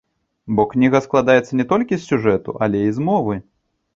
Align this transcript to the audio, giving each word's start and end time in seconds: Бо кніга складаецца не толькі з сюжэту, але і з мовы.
Бо 0.59 0.63
кніга 0.71 1.01
складаецца 1.07 1.59
не 1.59 1.65
толькі 1.73 1.95
з 1.97 2.01
сюжэту, 2.09 2.57
але 2.67 2.77
і 2.87 2.91
з 2.99 3.07
мовы. 3.11 3.39